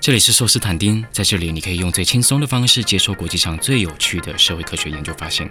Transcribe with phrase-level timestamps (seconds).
[0.00, 5.46] 这里是寿斯坦丁，在这里你可以用最轻松的方式接收国际上最有趣的社会科学研究发现。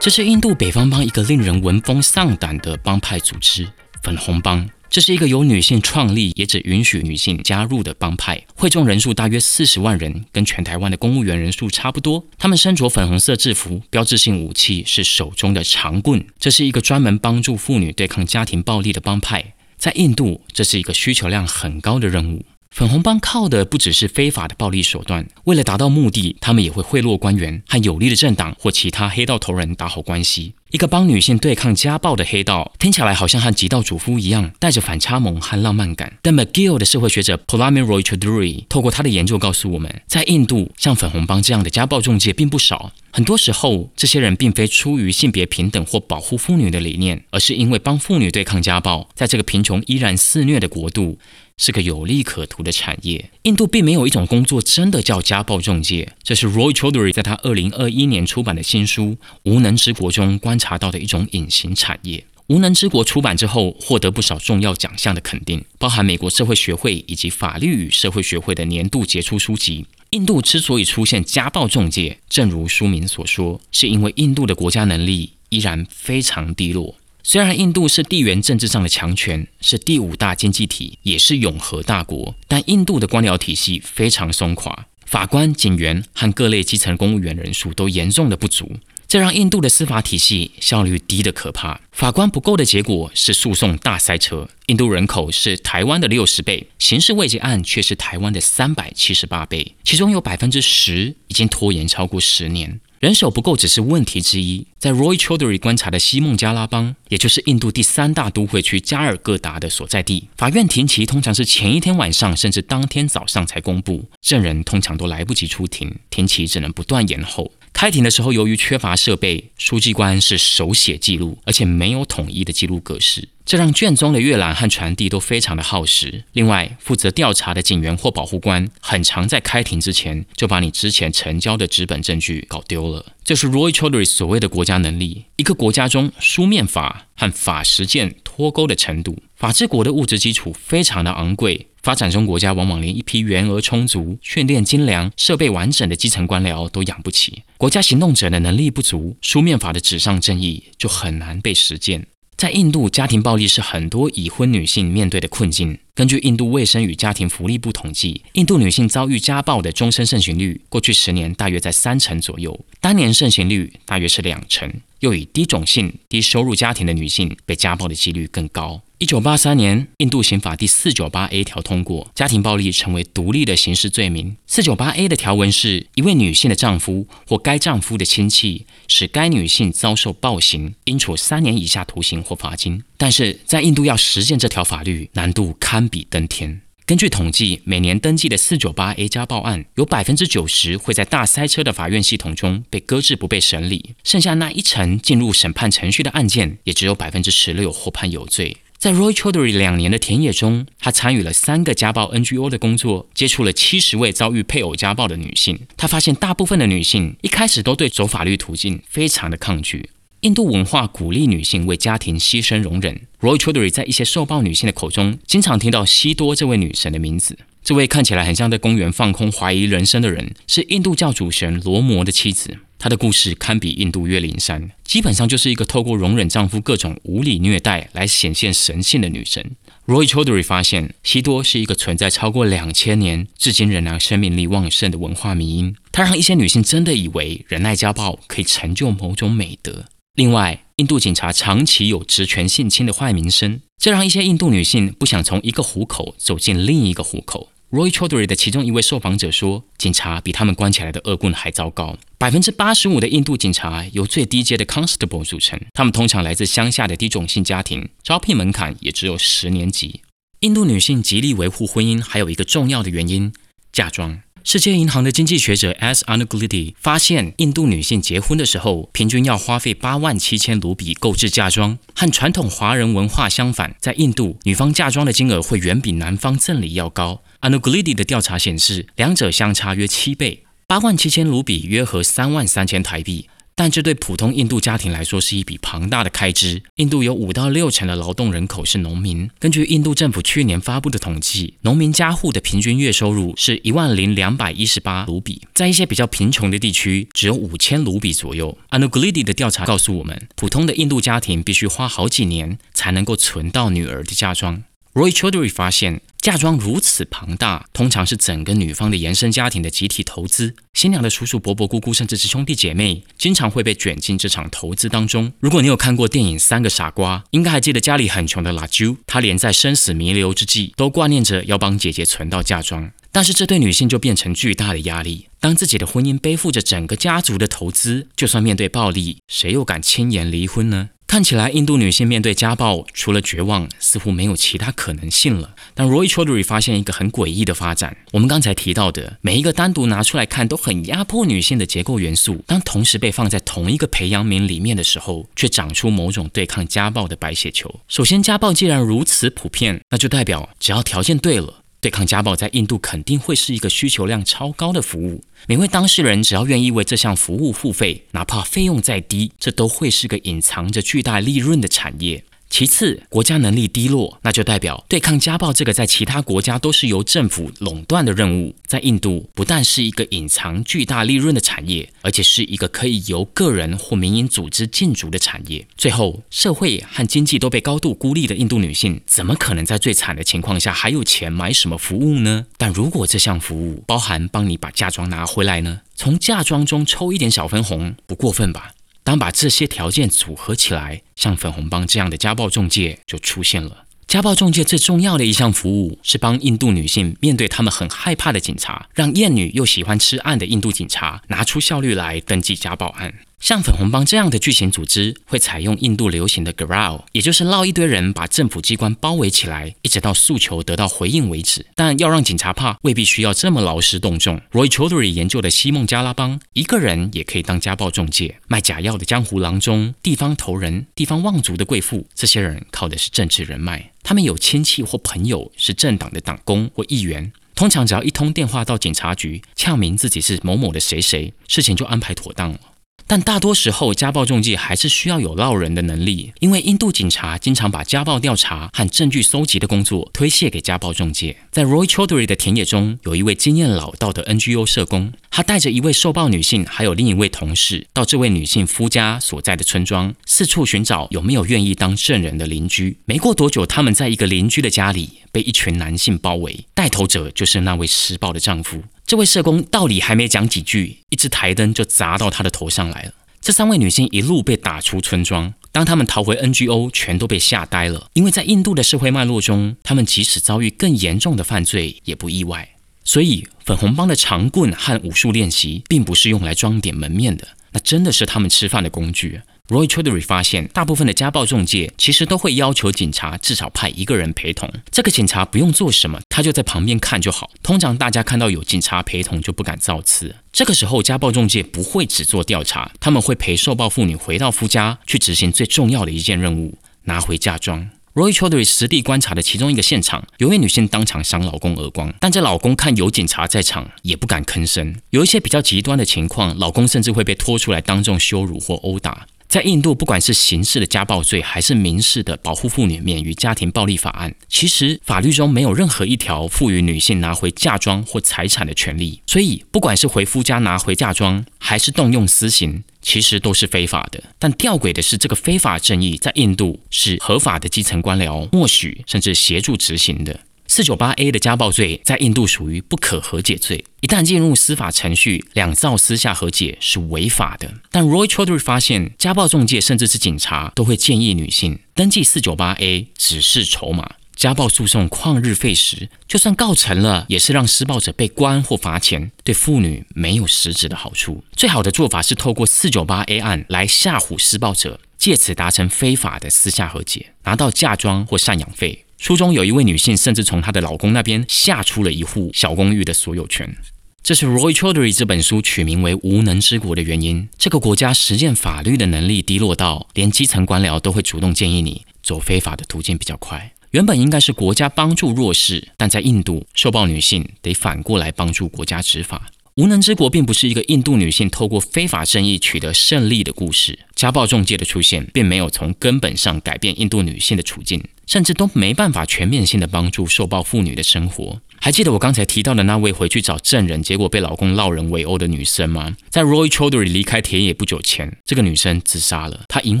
[0.00, 3.68] 这是印度北方邦一个令人闻风丧胆的帮派组织——
[4.02, 4.68] 粉红帮。
[4.90, 12.26] 这是一个由女性创立，也只允许女性加入的帮派，会众人数大约四十万人，跟全台湾的公务员人数差不多。
[12.36, 16.26] 他们身着粉红色制服，标志性武器是手中的长棍。
[16.40, 19.52] 这是一个专门帮助妇女对抗家庭暴力的帮派。
[19.86, 22.44] 在印度，这是一个需求量很高的任务。
[22.70, 30.52] 粉红帮靠的不只是非法的暴力手段，为了达到目的，他们也会贿赂官员，和有利的政党或其他黑道头人打好关系。
[30.72, 36.18] 一个帮女性对抗家暴的黑道，听起来好像和极道主夫一样，带着反差萌和浪漫感。
[36.20, 42.92] 但 McGill 的社会学者 p o l a m i Roy Choudhury 透过他的研究告诉我们，在印度，像粉红帮这样的家暴中介并不少。
[43.12, 51.18] 很多时候，这些人并非出于性别平等或保护妇女的理念，而是因为帮妇女对抗家暴，在这个贫穷依然肆虐的国度。
[51.58, 53.30] 是个有利可图的产业。
[53.42, 59.02] 印度并没有一种工作真的叫家暴中介，这是 Roy Choudhury 在他二零二一年出版的新书
[59.44, 62.18] 《无能之国》中观察到的一种隐形产业。
[62.48, 69.86] 《无能之国》出版之后，获得不少重要奖项的肯定，包含美国社会学会以及法律与社会学会的年度杰出书籍。
[70.10, 76.94] 印度之所以出现家暴中介，正如书名所说，是因为印度的国家能力依然非常低落。
[77.28, 88.76] 虽然印度是地缘政治上的强权，是第五大经济体，也是永和大国，但印度的官僚体系非常松垮，法官、警员和各类基层公务员人数都严重的不足，
[89.08, 91.80] 这让印度的司法体系效率低得可怕。
[91.90, 94.48] 法官不够的结果是诉讼大塞车。
[94.66, 102.78] 印度人口是台湾的六十倍，刑事未结案却是台湾的三百七十八倍，其中有百分之十已经拖延超过十年。
[103.06, 104.66] 人手不够只是问题之一。
[104.80, 117.52] 在 Roy Choudhury 观察的西孟加拉邦，也就是印度第三大都会区加尔各答的所在地，法院庭期通常是前一天晚上甚至当天早上才公布，证人通常都来不及出庭，庭期只能不断延后。
[117.76, 126.24] 开庭的时候，由于缺乏设备，书记官是手写记录，而且没有统一的记录格式，这让卷宗的阅览和传递都非常的耗时。
[126.32, 133.04] 另外，负责调查的警员或保护官，很常在开庭之前就把你之前成交的纸本证据搞丢了。
[133.22, 139.18] 这是 Roy Choudhury 所谓的国家能力，一个国家中书面法和法实践脱钩的程度。
[139.36, 141.66] 法治国的物质基础非常的昂贵。
[141.86, 152.08] 发展中国家往往连一批员额充足、训练精良、设备完整的基层官僚都养不起，国家行动者的能力不足，书面法的纸上正义就很难被实践。
[152.36, 155.78] 在印度，家庭暴力是很多已婚女性面对的困境。
[155.94, 164.68] 根据印度卫生与家庭福利部统计，印度女性遭遇家暴的终身盛行率，过去十年大约在三成左右，当年盛行率大约是两成。
[165.00, 168.82] 又以低种姓、低收入家庭的女性被家暴的几率更高。
[168.98, 174.38] 一九八三年，印度刑法第四九八 A 条通过，家庭暴力成为独立的刑事罪名。
[174.46, 182.82] 四九八 A 的条文是一位女性的丈夫或该丈夫的亲戚使该女性遭受暴行，应处三年以下徒刑或罚金。
[182.96, 186.62] 但是在印度要实践这条法律，难度堪比登天。
[186.86, 198.56] 根据统计，每年登记的四九八 A 家暴案，有百分之九十会在大塞车的法院系统中被搁置不被审理，剩下那一成进入审判程序的案件，也只有百分之十六获判有罪。
[198.78, 205.60] 在 Roy Choudhury 两年的田野中，他参与了三个家暴 NGO 的工作，接触了七十位遭遇配偶家暴的女性。
[205.76, 209.90] 他发现，大部分的女性一开始都对走法律途径非常的抗拒。
[210.20, 213.00] 印度文化鼓励女性为家庭牺牲容忍。
[213.20, 217.38] Roy Choudhury 在一些受暴女性的口中，经常听到西多这位女神的名字。
[217.64, 222.58] 这位看起来很像在公园放空怀疑人生的人，是印度教主神罗摩的妻子。
[222.78, 229.56] 她的故事堪比印度岳灵山，基本上就是一个透过容忍丈夫各种无理虐待来显现神性的女神。
[229.86, 235.76] Roy Choudhury 发现，西多是一个存在超过两千年，至今仍然生命力旺盛的文化迷因。
[235.92, 239.86] 它让一些女性真的以为忍耐家暴可以成就某种美德。
[240.14, 247.50] 另外，印度警察长期有职权性侵的坏名声，这让一些印度女性不想从一个虎口走进另一个虎口。
[247.70, 251.98] Roy Choudhury 的其中一位受访者说：“警察比他们关起来的恶棍还糟糕。
[252.16, 260.02] 百分之八十五的印度警察由最低阶的 constable 组成，他们通常来自乡下的低种姓家庭，招聘门槛也只有十年级。
[260.40, 263.32] 印度女性极力维护婚姻，还有一个重要的原因——
[263.72, 266.04] 嫁妆。”世界银行的经济学者 S.
[266.04, 277.22] Anugliti 发现，印度女性结婚的时候，平均要花费八万七千卢比购置嫁妆，和传统华人文化相反，在印度，女方嫁妆的金额会远比男方赠礼要高。
[277.40, 283.28] Anugliti 的调查显示，两者相差约七倍，八万七千卢比约合三万三千台币。
[283.58, 286.62] 但这对普通印度家庭来说是一笔庞大的开支。
[286.74, 289.30] 印度有五到六成的劳动人口是农民。
[289.38, 298.58] 根据印度政府去年发布的统计，农民家户的平均月收入是一万零两百一十八卢比，在一些比较贫穷的地区，只有五千卢比左右。
[298.68, 304.64] Anuglidi 的调查告诉我们，普通的印度家庭必须花好几年才能够存到女儿的嫁妆。
[304.96, 310.54] Roy Choudhary 发现，嫁妆如此庞大，通常是整个女方的延伸家庭的集体投资。
[310.72, 315.34] 新娘的叔叔、伯伯、姑姑，甚至是兄弟姐妹，经常会被卷进这场投资当中。
[315.38, 322.90] 如果你有看过电影《三个傻瓜》，应该还记得家里很穷的 Laju，他连在生死弥留之际，都挂念着要帮姐姐存到嫁妆。
[323.12, 325.26] 但是这对女性就变成巨大的压力。
[325.38, 330.88] 当自己的婚姻背负着整个家族的投资，就算面对暴力，谁又敢轻言离婚呢？
[331.06, 335.54] 看起来，印度女性面对家暴，除了绝望，似乎没有其他可能性了。
[335.72, 347.72] 但 Roy Choudhary 发现一个很诡异的发展：我们刚才提到的每一个单独拿出来看都很压迫女性的结构元素，当同时被放在同一个培养皿里面的时候，却长出某种对抗家暴的白血球。
[347.88, 351.62] 首先，家暴既然如此普遍，那就代表只要条件对了。
[351.86, 362.24] 对抗家暴在印度肯定会是一个需求量超高的服务，每位当事人只要愿意为这项服务付费，哪怕费用再低，这都会是个隐藏着巨大利润的产业。
[362.48, 375.66] 其次，国家能力低落，那就代表对抗家暴这个在其他国家都是由政府垄断的任务，在印度不但是一个隐藏巨大利润的产业，而且是一个可以由个人或民营组织进驻的产业。
[375.76, 382.46] 最后，社会和经济都被高度孤立的印度女性，怎么可能在最惨的情况下还有钱买什么服务呢？
[382.56, 385.80] 但如果这项服务包含帮你把嫁妆拿回来呢？
[385.94, 388.72] 从嫁妆中抽一点小分红，不过分吧？
[389.06, 393.84] 当把这些条件组合起来，像粉红帮这样的家暴中介就出现了。
[394.08, 403.14] 家暴中介最重要的一项服务是帮印度女性面对他们很害怕的警察，让厌女又喜欢吃案的印度警察拿出效率来登记家暴案。
[403.40, 411.64] 像粉红帮这样的巨型组织，会采用印度流行的 growl，也就是绕一堆人把政府机关包围起来，一直到诉求得到回应为止。
[411.76, 414.40] 但要让警察怕，未必需要这么劳师动众。
[414.50, 432.58] Roy Chaudhary 研究的西孟加拉帮，一个人也可以当家暴中介，卖假药的江湖郎中、地方头人、地方望族的贵妇，这些人靠的是政治人脉，他们有亲戚或朋友是政党的党工或议员，通常只要一通电话到警察局，呛明自己是某某的谁谁，事情就安排妥当了。
[433.08, 441.36] 但大多时候，家暴中介还是需要有捞人的能力，因为印度警察经常把家暴调查和证据搜集的工作推卸给家暴中介。
[441.52, 452.98] 在 Roy Choudhary 的田野中，有一位经验老道的 NGO 社工，他带着一位受暴女性，还有另一位同事，到这位女性夫家所在的村庄，四处寻找有没有愿意当证人的邻居。
[453.04, 458.82] 没过多久，他们在一个邻居的家里被一群男性包围，带头者就是那位施暴的丈夫。
[459.06, 463.12] 这位社工道理还没讲几句，一只台灯就砸到他的头上来了。
[463.40, 468.10] 这三位女性一路被打出村庄，当他们逃回 NGO，全都被吓呆了。
[468.14, 472.70] 因为在印度的社会脉络中，他们即使遭遇更严重的犯罪也不意外。
[473.04, 479.40] 所以，粉红帮的长棍和武术练习，并不是用来装点门面的，那真的是他们吃饭的工具。
[479.68, 484.72] Roy Chaudhary 发现，大部分的家暴中介其实都会要求警察至少派一个人陪同。
[484.92, 487.50] 这个警察不用做什么，他就在旁边看就好。
[487.64, 490.36] 通常大家看到有警察陪同就不敢造次。
[490.52, 497.90] 这个时候，家暴中介不会只做调查，他们会陪受暴妇女回到夫家去执行最重要的一件任务——拿回嫁妆。
[498.14, 504.94] Roy Chaudhary 实地观察的其中一个现场，有位女性当场赏老公耳光，但这老公看有警察在场，也不敢吭声。
[505.10, 509.26] 有一些比较极端的情况，老公甚至会被拖出来当众羞辱或殴打。
[509.56, 519.22] 在印度，不管是刑事的家暴罪，还是民事的保护妇女免于家庭暴力法案，其实法律中没有任何一条赋予女性拿回嫁妆或财产的权利。
[519.26, 524.22] 所以，不管是回夫家拿回嫁妆，还是动用私刑，其实都是非法的。
[524.38, 530.40] 但吊诡的是，这个非法正义在印度是合法的基层官僚默许甚至协助执行的。
[530.76, 537.72] 四九八 A 的家暴罪在印度属于不可和解罪，一旦进入司法程序，两造私下和解是违法的。
[537.90, 544.06] 但 Roy Chaudhary 发现，家暴中介甚至是警察都会建议女性登记四九八 A，只是筹码。
[544.34, 551.42] 家暴诉讼旷日费时，就算告成了，也是让施暴者被关或罚钱，对妇女没有实质的好处。
[551.52, 559.05] 最好的做法是透过四九八 A 案来吓唬施暴者，借此达成非法的私下和解，拿到嫁妆或赡养费。
[559.18, 563.76] 书中有一位女性，甚至从她的老公那边下出了一户小公寓的所有权。
[564.22, 567.48] 这是 Roy Choudhary 这本书取名为《无能之国》的原因。
[567.56, 573.72] 这个国家实践法律的能力低落到，连基层官僚都会主动建议你走非法的途径比较快。
[573.92, 579.46] 原本应该是国家帮助弱势，但在印度，受暴女性得反过来帮助国家执法。
[579.76, 583.98] 无能之国并不是一个印度女性透过非法生意取得胜利的故事。
[584.14, 591.60] 家暴中介的出现，并没有从根本上改变印度女性的处境，甚至都没办法全面性的帮助受暴妇女的生活。
[591.78, 596.16] 还记得我刚才提到的那位回去找证人，结果被老公闹人围殴的女生吗？
[596.30, 600.00] 在 Roy Choudhury 离开田野不久前，这个女生自杀了，她引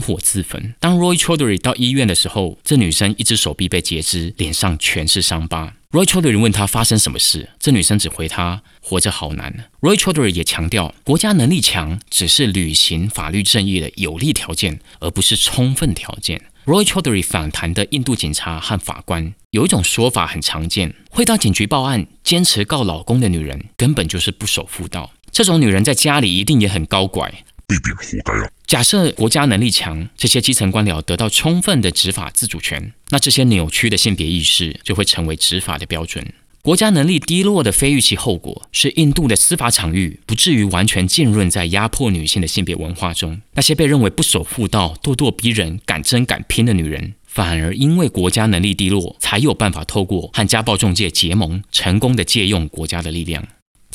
[0.00, 0.72] 火自焚。
[0.80, 5.74] 当 Roy Choudhury 到医院的时候，这女生一只手臂被截肢，脸上全是伤疤。
[5.96, 9.70] Roy Choudhury 问他发生什么事，这女生只回他活着好难。
[9.80, 16.42] Roy Choudhury 也强调，国家能力强只是履行法律正义的有利条件，而不是充分条件。
[16.66, 25.14] Roy Choudhury 反弹的印度警察和法官有一种说法很常见：会到警局报案、坚持告老公的女人，根本就是不守妇道。
[25.32, 27.26] 这种女人在家里一定也很高拐，
[27.66, 28.50] 被贬活该啊！
[28.66, 36.26] 假设国家能力强，这些基层官僚得到充分的执法自主权，那这些扭曲的性别意识就会成为执法的标准。
[36.62, 43.40] 国家能力低落的非预期后果是，印度的司法场域不至于完全浸润在压迫女性的性别文化中。
[43.54, 53.46] 那些被认为不守妇道、咄咄逼人、敢争敢拼的女人，反而因为国家能力低落，才有办法透过和家暴中介结盟，成功的借用国家的力量。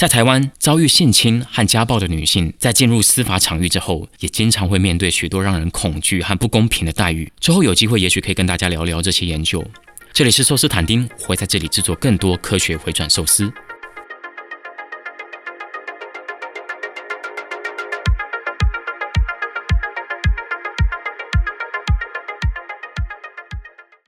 [0.01, 7.31] 在台湾，遭遇性侵和家暴的女性，在进入司法场域之后，也经常会面对许多让人恐惧和不公平的待遇。
[7.39, 9.63] 之后有机会，也许可以跟大家聊聊这些研究。
[10.11, 13.53] 这里是寿司坦丁，会在这里制作更多科学回转寿司。